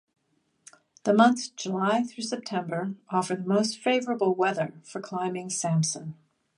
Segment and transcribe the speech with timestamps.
[1.03, 6.15] The months July through September offer the most favorable weather for climbing Sampson.